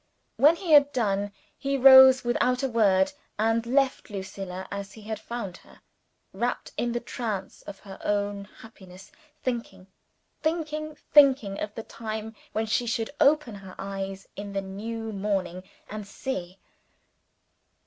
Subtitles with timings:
[0.35, 5.19] When he had done he rose without a word, and left Lucilla as he had
[5.19, 5.79] found her,
[6.33, 9.11] rapt in the trance of her own happiness
[9.43, 9.85] thinking,
[10.41, 15.61] thinking, thinking of the time when she should open her eyes in the new morning,
[15.87, 16.57] and see!